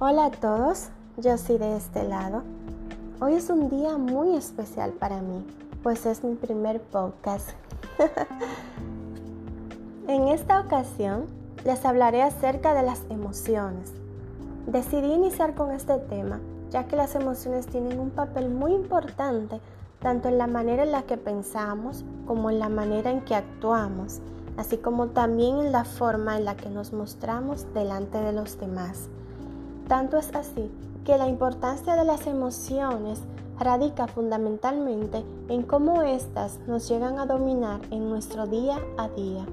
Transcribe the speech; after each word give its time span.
Hola 0.00 0.26
a 0.26 0.30
todos, 0.30 0.90
yo 1.16 1.36
soy 1.38 1.58
de 1.58 1.76
este 1.76 2.04
lado. 2.04 2.44
Hoy 3.20 3.32
es 3.32 3.50
un 3.50 3.68
día 3.68 3.98
muy 3.98 4.36
especial 4.36 4.92
para 4.92 5.20
mí, 5.20 5.44
pues 5.82 6.06
es 6.06 6.22
mi 6.22 6.36
primer 6.36 6.80
podcast. 6.80 7.48
en 10.06 10.28
esta 10.28 10.60
ocasión 10.60 11.24
les 11.64 11.84
hablaré 11.84 12.22
acerca 12.22 12.74
de 12.74 12.84
las 12.84 13.02
emociones. 13.10 13.92
Decidí 14.68 15.12
iniciar 15.12 15.56
con 15.56 15.72
este 15.72 15.98
tema 15.98 16.38
ya 16.70 16.86
que 16.86 16.94
las 16.94 17.16
emociones 17.16 17.66
tienen 17.66 17.98
un 17.98 18.10
papel 18.10 18.50
muy 18.50 18.74
importante 18.74 19.60
tanto 19.98 20.28
en 20.28 20.38
la 20.38 20.46
manera 20.46 20.84
en 20.84 20.92
la 20.92 21.02
que 21.02 21.16
pensamos 21.16 22.04
como 22.24 22.50
en 22.50 22.60
la 22.60 22.68
manera 22.68 23.10
en 23.10 23.22
que 23.22 23.34
actuamos, 23.34 24.20
así 24.58 24.76
como 24.76 25.08
también 25.08 25.58
en 25.58 25.72
la 25.72 25.84
forma 25.84 26.36
en 26.36 26.44
la 26.44 26.54
que 26.54 26.70
nos 26.70 26.92
mostramos 26.92 27.66
delante 27.74 28.18
de 28.18 28.32
los 28.32 28.60
demás. 28.60 29.08
Tanto 29.88 30.18
es 30.18 30.34
así 30.34 30.70
que 31.06 31.16
la 31.16 31.28
importancia 31.28 31.96
de 31.96 32.04
las 32.04 32.26
emociones 32.26 33.20
radica 33.58 34.06
fundamentalmente 34.06 35.24
en 35.48 35.62
cómo 35.62 36.02
éstas 36.02 36.60
nos 36.66 36.88
llegan 36.88 37.18
a 37.18 37.24
dominar 37.24 37.80
en 37.90 38.10
nuestro 38.10 38.46
día 38.46 38.78
a 38.98 39.08
día. 39.08 39.46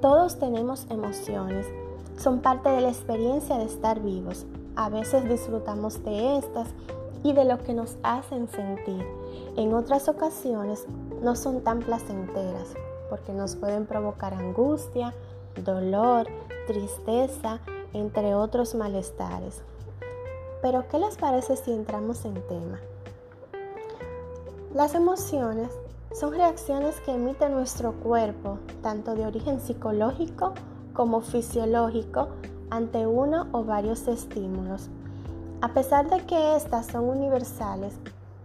Todos 0.00 0.38
tenemos 0.38 0.86
emociones, 0.88 1.66
son 2.16 2.40
parte 2.40 2.68
de 2.68 2.80
la 2.80 2.88
experiencia 2.88 3.58
de 3.58 3.64
estar 3.64 4.00
vivos. 4.00 4.46
A 4.76 4.88
veces 4.88 5.28
disfrutamos 5.28 6.04
de 6.04 6.38
estas 6.38 6.68
y 7.24 7.32
de 7.32 7.44
lo 7.44 7.58
que 7.58 7.74
nos 7.74 7.96
hacen 8.04 8.48
sentir. 8.48 9.04
En 9.56 9.74
otras 9.74 10.08
ocasiones 10.08 10.86
no 11.22 11.34
son 11.34 11.62
tan 11.62 11.80
placenteras 11.80 12.74
porque 13.10 13.32
nos 13.32 13.56
pueden 13.56 13.86
provocar 13.86 14.32
angustia, 14.32 15.12
dolor, 15.64 16.28
tristeza, 16.66 17.60
entre 17.98 18.34
otros 18.34 18.74
malestares. 18.74 19.62
Pero 20.62 20.86
¿qué 20.88 20.98
les 20.98 21.16
parece 21.16 21.56
si 21.56 21.72
entramos 21.72 22.24
en 22.24 22.34
tema? 22.46 22.80
Las 24.74 24.94
emociones 24.94 25.70
son 26.12 26.32
reacciones 26.32 27.00
que 27.00 27.14
emite 27.14 27.48
nuestro 27.48 27.92
cuerpo, 27.92 28.58
tanto 28.82 29.14
de 29.14 29.26
origen 29.26 29.60
psicológico 29.60 30.54
como 30.92 31.20
fisiológico, 31.20 32.28
ante 32.70 33.06
uno 33.06 33.46
o 33.52 33.64
varios 33.64 34.08
estímulos. 34.08 34.88
A 35.60 35.68
pesar 35.68 36.10
de 36.10 36.24
que 36.26 36.56
estas 36.56 36.86
son 36.86 37.04
universales, 37.04 37.94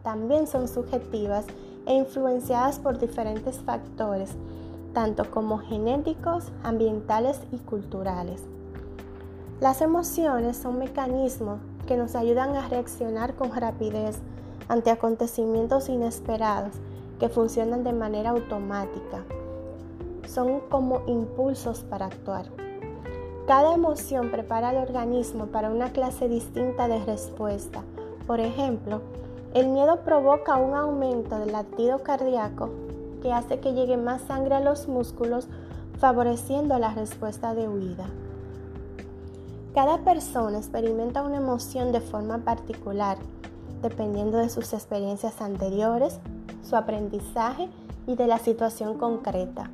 también 0.04 0.48
son 0.48 0.68
subjetivas 0.68 1.46
e 1.86 1.94
influenciadas 1.94 2.80
por 2.80 3.00
diferentes 3.00 3.60
factores, 3.60 4.32
tanto 4.94 5.30
como 5.32 5.60
genéticos, 5.60 6.52
ambientales 6.64 7.40
y 7.52 7.58
culturales. 7.58 8.44
Las 9.62 9.84
emociones 9.84 10.58
son 10.58 10.80
mecanismos 10.80 11.60
que 11.86 11.96
nos 11.96 12.16
ayudan 12.16 12.56
a 12.56 12.68
reaccionar 12.68 13.36
con 13.36 13.56
rapidez 13.56 14.18
ante 14.68 14.90
acontecimientos 14.90 15.88
inesperados 15.88 16.74
que 17.20 17.30
funcionan 17.30 17.84
de 17.84 17.94
manera 17.94 18.32
automática. 18.32 19.24
Son 20.28 20.62
como 20.62 21.04
impulsos 21.06 21.82
para 21.82 22.08
actuar. 22.08 22.46
Cada 23.46 23.76
emoción 23.76 24.32
prepara 24.32 24.70
al 24.70 24.78
organismo 24.78 25.46
para 25.46 25.70
una 25.70 25.92
clase 25.92 26.28
distinta 26.28 26.88
de 26.88 27.06
respuesta. 27.06 27.84
Por 28.26 28.40
ejemplo, 28.40 29.02
el 29.54 29.68
miedo 29.68 30.00
provoca 30.04 30.58
un 30.58 30.74
aumento 30.74 31.38
del 31.38 31.52
latido 31.52 32.00
cardíaco 32.00 32.72
que 33.22 33.32
hace 33.32 33.60
que 33.60 33.74
llegue 33.74 33.98
más 33.98 34.24
sangre 34.24 34.56
a 34.56 34.60
los 34.60 34.88
músculos, 34.88 35.48
favoreciendo 36.00 36.80
la 36.80 36.96
respuesta 36.96 37.54
de 37.54 37.68
huida. 37.68 38.08
Cada 39.74 40.00
persona 40.00 40.58
experimenta 40.58 41.24
una 41.24 41.38
emoción 41.38 41.94
de 41.94 42.02
forma 42.02 42.40
particular, 42.40 43.18
dependiendo 43.82 44.38
de 44.38 44.50
sus 44.50 44.74
experiencias 44.74 45.42
anteriores, 45.42 46.20
su 46.62 46.76
aprendizaje 46.76 47.70
y 48.06 48.16
de 48.16 48.28
la 48.28 48.38
situación 48.38 48.98
concreta. 48.98 49.72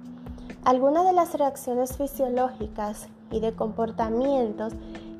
Algunas 0.63 1.03
de 1.03 1.13
las 1.13 1.33
reacciones 1.33 1.97
fisiológicas 1.97 3.07
y 3.31 3.39
de 3.39 3.53
comportamientos 3.53 4.73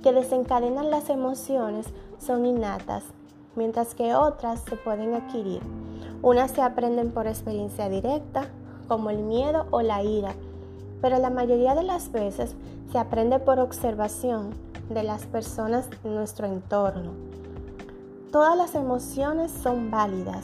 que 0.04 0.14
desencadenan 0.14 0.92
las 0.92 1.10
emociones 1.10 1.88
son 2.20 2.46
innatas, 2.46 3.04
mientras 3.56 3.96
que 3.96 4.14
otras 4.14 4.62
se 4.62 4.76
pueden 4.76 5.16
adquirir. 5.16 5.62
Unas 6.22 6.52
se 6.52 6.62
aprenden 6.62 7.10
por 7.10 7.26
experiencia 7.26 7.90
directa, 7.90 8.48
como 8.88 9.10
el 9.10 9.24
miedo 9.24 9.66
o 9.72 9.82
la 9.82 10.04
ira, 10.04 10.36
pero 11.02 11.18
la 11.18 11.32
mayoría 11.32 11.74
de 11.74 11.84
las 11.84 12.12
veces 12.12 12.56
se 12.92 13.00
aprende 13.00 13.40
por 13.40 13.60
observación 13.60 14.67
de 14.90 15.04
las 15.04 15.26
personas 15.26 15.90
en 16.04 16.16
nuestro 16.16 16.48
entorno. 16.48 17.12
Todas 18.32 18.58
las 18.58 18.76
emociones 18.76 19.52
son 19.52 19.92
válidas. 19.92 20.44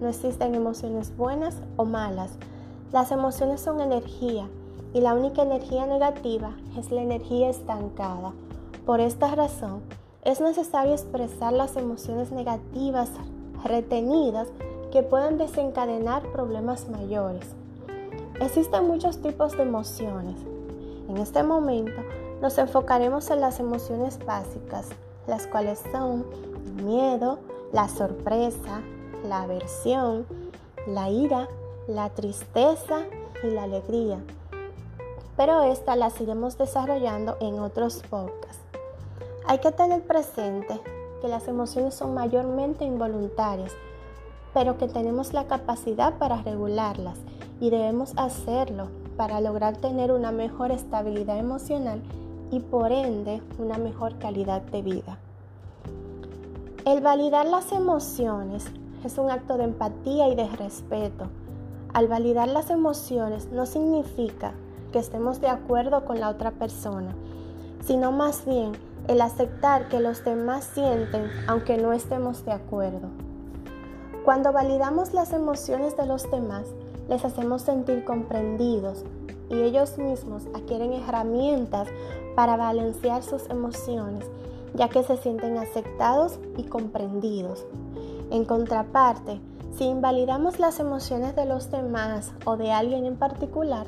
No 0.00 0.08
existen 0.08 0.54
emociones 0.54 1.16
buenas 1.16 1.56
o 1.76 1.84
malas. 1.84 2.32
Las 2.92 3.10
emociones 3.10 3.60
son 3.60 3.80
energía 3.80 4.48
y 4.94 5.00
la 5.00 5.14
única 5.14 5.42
energía 5.42 5.86
negativa 5.86 6.52
es 6.78 6.90
la 6.90 7.02
energía 7.02 7.50
estancada. 7.50 8.32
Por 8.84 9.00
esta 9.00 9.34
razón, 9.34 9.82
es 10.24 10.40
necesario 10.40 10.92
expresar 10.92 11.52
las 11.52 11.76
emociones 11.76 12.30
negativas 12.32 13.10
retenidas 13.64 14.48
que 14.92 15.02
pueden 15.02 15.38
desencadenar 15.38 16.22
problemas 16.32 16.88
mayores. 16.88 17.46
Existen 18.40 18.86
muchos 18.86 19.18
tipos 19.18 19.56
de 19.56 19.62
emociones. 19.62 20.36
En 21.08 21.16
este 21.18 21.42
momento 21.42 22.02
nos 22.40 22.58
enfocaremos 22.58 23.30
en 23.30 23.40
las 23.40 23.60
emociones 23.60 24.18
básicas, 24.24 24.88
las 25.26 25.46
cuales 25.46 25.82
son 25.90 26.26
el 26.66 26.84
miedo, 26.84 27.38
la 27.72 27.88
sorpresa, 27.88 28.80
la 29.26 29.42
aversión, 29.42 30.26
la 30.86 31.10
ira, 31.10 31.48
la 31.88 32.10
tristeza 32.10 33.00
y 33.42 33.48
la 33.48 33.64
alegría. 33.64 34.18
Pero 35.36 35.62
estas 35.62 35.96
las 35.96 36.20
iremos 36.20 36.56
desarrollando 36.58 37.36
en 37.40 37.58
otros 37.58 38.02
podcasts. 38.08 38.60
Hay 39.46 39.58
que 39.58 39.72
tener 39.72 40.02
presente 40.02 40.80
que 41.20 41.28
las 41.28 41.48
emociones 41.48 41.94
son 41.94 42.14
mayormente 42.14 42.84
involuntarias, 42.84 43.72
pero 44.52 44.76
que 44.78 44.88
tenemos 44.88 45.32
la 45.32 45.46
capacidad 45.46 46.18
para 46.18 46.42
regularlas 46.42 47.18
y 47.60 47.70
debemos 47.70 48.12
hacerlo 48.16 48.88
para 49.16 49.40
lograr 49.40 49.76
tener 49.76 50.12
una 50.12 50.30
mejor 50.30 50.72
estabilidad 50.72 51.38
emocional 51.38 52.02
y 52.50 52.60
por 52.60 52.92
ende 52.92 53.42
una 53.58 53.78
mejor 53.78 54.18
calidad 54.18 54.62
de 54.62 54.82
vida. 54.82 55.18
El 56.84 57.00
validar 57.00 57.46
las 57.46 57.72
emociones 57.72 58.64
es 59.04 59.18
un 59.18 59.30
acto 59.30 59.56
de 59.56 59.64
empatía 59.64 60.28
y 60.28 60.34
de 60.34 60.48
respeto. 60.48 61.26
Al 61.92 62.08
validar 62.08 62.48
las 62.48 62.70
emociones 62.70 63.50
no 63.50 63.66
significa 63.66 64.52
que 64.92 64.98
estemos 64.98 65.40
de 65.40 65.48
acuerdo 65.48 66.04
con 66.04 66.20
la 66.20 66.28
otra 66.28 66.52
persona, 66.52 67.14
sino 67.84 68.12
más 68.12 68.44
bien 68.44 68.72
el 69.08 69.20
aceptar 69.20 69.88
que 69.88 70.00
los 70.00 70.24
demás 70.24 70.64
sienten 70.64 71.30
aunque 71.46 71.76
no 71.76 71.92
estemos 71.92 72.44
de 72.44 72.52
acuerdo. 72.52 73.08
Cuando 74.24 74.52
validamos 74.52 75.14
las 75.14 75.32
emociones 75.32 75.96
de 75.96 76.06
los 76.06 76.28
demás, 76.30 76.66
les 77.08 77.24
hacemos 77.24 77.62
sentir 77.62 78.04
comprendidos 78.04 79.04
y 79.48 79.62
ellos 79.62 79.98
mismos 79.98 80.44
adquieren 80.54 80.92
herramientas 80.92 81.88
para 82.34 82.56
balancear 82.56 83.22
sus 83.22 83.48
emociones, 83.48 84.26
ya 84.74 84.88
que 84.88 85.02
se 85.02 85.16
sienten 85.16 85.58
aceptados 85.58 86.38
y 86.56 86.64
comprendidos. 86.64 87.64
En 88.30 88.44
contraparte, 88.44 89.40
si 89.76 89.84
invalidamos 89.84 90.58
las 90.58 90.80
emociones 90.80 91.36
de 91.36 91.46
los 91.46 91.70
demás 91.70 92.32
o 92.44 92.56
de 92.56 92.72
alguien 92.72 93.06
en 93.06 93.16
particular, 93.16 93.86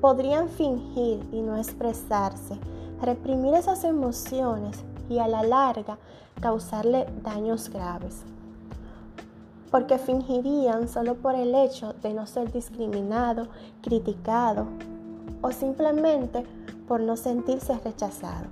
podrían 0.00 0.48
fingir 0.48 1.20
y 1.32 1.40
no 1.40 1.56
expresarse, 1.56 2.58
reprimir 3.02 3.54
esas 3.54 3.84
emociones 3.84 4.78
y 5.08 5.18
a 5.18 5.28
la 5.28 5.42
larga 5.42 5.98
causarle 6.40 7.06
daños 7.22 7.68
graves 7.70 8.24
porque 9.70 9.98
fingirían 9.98 10.88
solo 10.88 11.14
por 11.16 11.34
el 11.34 11.54
hecho 11.54 11.94
de 12.02 12.14
no 12.14 12.26
ser 12.26 12.52
discriminado, 12.52 13.48
criticado 13.82 14.66
o 15.42 15.50
simplemente 15.50 16.44
por 16.86 17.00
no 17.00 17.16
sentirse 17.16 17.78
rechazado. 17.78 18.46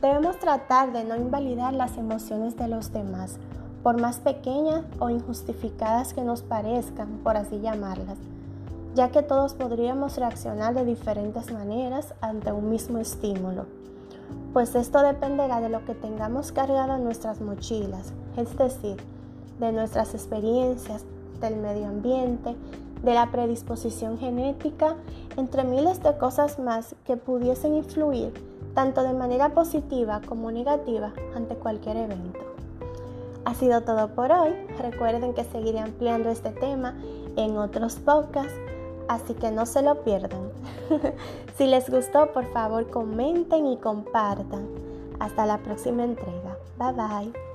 Debemos 0.00 0.38
tratar 0.38 0.92
de 0.92 1.04
no 1.04 1.16
invalidar 1.16 1.74
las 1.74 1.96
emociones 1.96 2.56
de 2.56 2.68
los 2.68 2.92
demás, 2.92 3.38
por 3.82 4.00
más 4.00 4.18
pequeñas 4.20 4.84
o 5.00 5.10
injustificadas 5.10 6.14
que 6.14 6.22
nos 6.22 6.42
parezcan, 6.42 7.20
por 7.24 7.36
así 7.36 7.60
llamarlas, 7.60 8.18
ya 8.94 9.10
que 9.10 9.22
todos 9.22 9.54
podríamos 9.54 10.16
reaccionar 10.16 10.74
de 10.74 10.84
diferentes 10.84 11.52
maneras 11.52 12.14
ante 12.20 12.52
un 12.52 12.70
mismo 12.70 12.98
estímulo, 12.98 13.66
pues 14.52 14.74
esto 14.74 15.02
dependerá 15.02 15.60
de 15.60 15.68
lo 15.68 15.84
que 15.84 15.94
tengamos 15.94 16.52
cargado 16.52 16.96
en 16.96 17.04
nuestras 17.04 17.40
mochilas, 17.40 18.12
es 18.36 18.56
decir, 18.56 18.96
de 19.58 19.72
nuestras 19.72 20.14
experiencias, 20.14 21.04
del 21.40 21.56
medio 21.56 21.86
ambiente, 21.86 22.56
de 23.02 23.14
la 23.14 23.30
predisposición 23.30 24.18
genética, 24.18 24.96
entre 25.36 25.64
miles 25.64 26.02
de 26.02 26.16
cosas 26.18 26.58
más 26.58 26.94
que 27.04 27.16
pudiesen 27.16 27.74
influir 27.74 28.32
tanto 28.74 29.02
de 29.02 29.12
manera 29.12 29.50
positiva 29.50 30.20
como 30.26 30.52
negativa 30.52 31.12
ante 31.34 31.56
cualquier 31.56 31.96
evento. 31.96 32.38
Ha 33.44 33.54
sido 33.54 33.80
todo 33.80 34.08
por 34.14 34.30
hoy. 34.30 34.52
Recuerden 34.78 35.34
que 35.34 35.42
seguiré 35.42 35.80
ampliando 35.80 36.28
este 36.28 36.50
tema 36.50 36.94
en 37.36 37.56
otros 37.56 37.96
podcasts, 37.96 38.54
así 39.08 39.34
que 39.34 39.50
no 39.50 39.66
se 39.66 39.82
lo 39.82 40.04
pierdan. 40.04 40.50
si 41.56 41.66
les 41.66 41.88
gustó, 41.90 42.32
por 42.32 42.44
favor 42.52 42.88
comenten 42.90 43.66
y 43.66 43.78
compartan. 43.78 44.68
Hasta 45.18 45.46
la 45.46 45.58
próxima 45.58 46.04
entrega. 46.04 46.56
Bye 46.78 46.92
bye. 46.92 47.47